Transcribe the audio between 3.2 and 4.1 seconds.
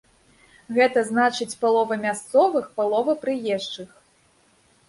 прыезджых.